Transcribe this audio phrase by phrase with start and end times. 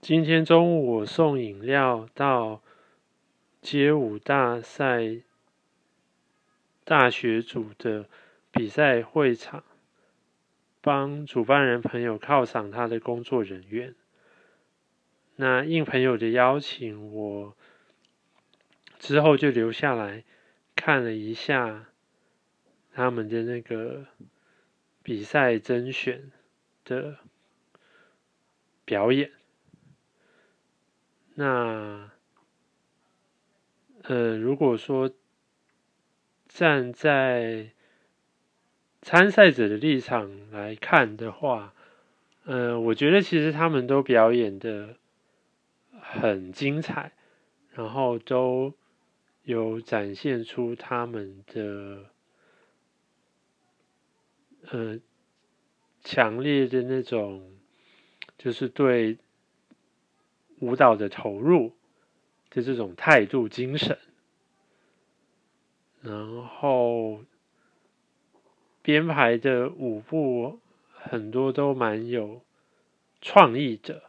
[0.00, 2.62] 今天中午我送饮料到
[3.60, 5.20] 街舞大赛
[6.84, 8.08] 大学组的
[8.50, 9.62] 比赛会场，
[10.80, 13.94] 帮主办人朋友犒赏他的工作人员。
[15.36, 17.54] 那应朋友的邀请，我
[18.98, 20.24] 之后就留下来
[20.74, 21.90] 看了一下
[22.94, 24.06] 他们的那个
[25.02, 26.32] 比赛甄选
[26.84, 27.18] 的
[28.86, 29.32] 表演。
[31.34, 32.10] 那，
[34.02, 35.10] 呃，如果说
[36.48, 37.70] 站在
[39.02, 41.74] 参赛者的立场来看的话，
[42.44, 44.96] 呃，我觉得其实他们都表演的。
[46.02, 47.12] 很精彩，
[47.72, 48.74] 然后都
[49.44, 52.06] 有展现出他们的
[54.62, 54.98] 呃
[56.02, 57.52] 强烈的那种，
[58.38, 59.18] 就是对
[60.60, 61.72] 舞蹈的投入
[62.48, 63.98] 的这种态度精神，
[66.00, 67.24] 然后
[68.80, 70.60] 编排的舞步
[70.92, 72.42] 很多都蛮有
[73.20, 74.04] 创意的。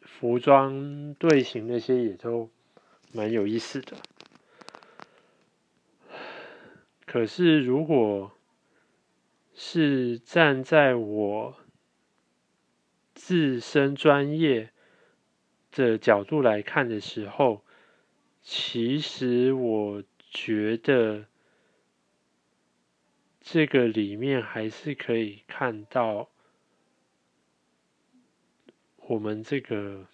[0.00, 2.48] 服装队形那些也都
[3.12, 3.96] 蛮有意思的，
[7.04, 8.30] 可是如果
[9.52, 11.56] 是站在我
[13.24, 14.72] 自身专业
[15.70, 17.62] 的角度来看的时候，
[18.42, 21.26] 其实我觉得
[23.40, 26.30] 这个里面还是可以看到。
[29.06, 30.06] 我们这个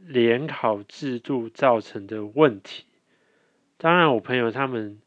[0.00, 2.84] 联考制度造成的问题，
[3.76, 5.00] 当然，我朋友他们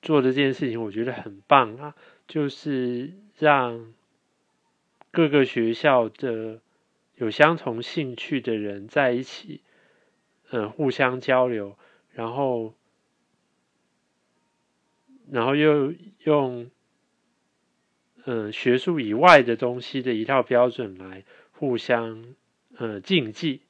[0.00, 1.96] 做这件事情，我觉得很棒啊，
[2.28, 3.94] 就是让
[5.10, 6.60] 各个学校的
[7.16, 9.62] 有相同兴趣的人在一起，
[10.50, 11.76] 嗯，互相交流，
[12.12, 12.74] 然后，
[15.30, 15.92] 然后又
[16.24, 16.70] 用。
[18.30, 22.34] 嗯，学术以外的东西的一套标准来互相
[22.76, 23.62] 嗯竞技，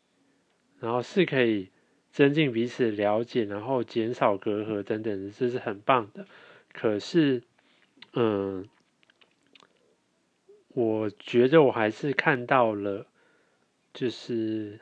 [0.80, 1.70] 然后是可以
[2.10, 6.26] 增进彼此了解，然后减少隔阂等等的，这是很棒的。
[6.72, 7.44] 可是，
[8.14, 8.68] 嗯，
[10.68, 13.06] 我觉得我还是看到了，
[13.92, 14.80] 就是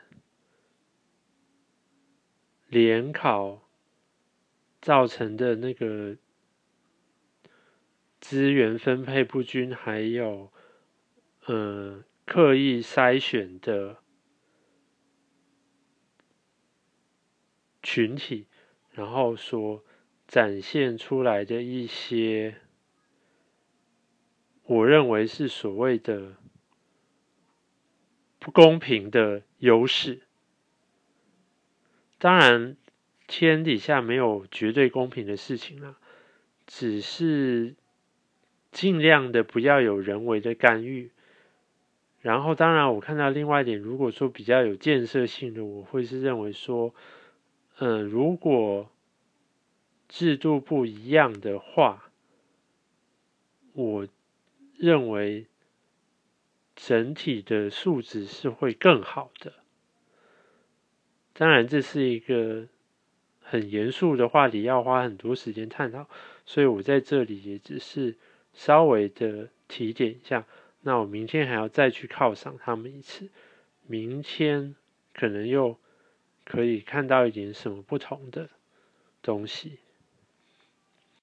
[2.67, 3.67] 联考
[4.81, 6.17] 造成的那个。
[8.19, 10.51] 资源分配不均，还有，
[11.45, 13.99] 呃，刻意筛选的
[17.81, 18.47] 群体，
[18.91, 19.81] 然后所
[20.27, 22.59] 展现出来的一些，
[24.67, 26.35] 我认为是所谓的
[28.39, 30.21] 不公平的优势。
[32.19, 32.77] 当然，
[33.25, 35.97] 天底下没有绝对公平的事情啊，
[36.67, 37.75] 只是。
[38.69, 41.09] 尽量的不要有人为的干预，
[42.21, 46.93] 然后当然我看到另外一点，如果说比较有建设性的，我会是认为说，
[47.79, 48.91] 嗯，如果
[50.07, 52.11] 制度不一样的话，
[53.73, 54.07] 我
[54.77, 55.47] 认为
[56.75, 59.53] 整体的素质是会更好的。
[61.33, 62.67] 当然这是一个
[63.41, 66.07] 很严肃的话题，要花很多时间探讨，
[66.45, 68.15] 所以我在这里也只是。
[68.53, 70.47] 稍微的提点一下，
[70.81, 73.29] 那我明天还要再去犒赏他们一次，
[73.85, 74.75] 明天
[75.13, 75.77] 可能又
[76.43, 78.49] 可以看到一点什么不同的
[79.21, 79.77] 东西。